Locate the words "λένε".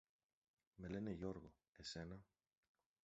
0.87-1.11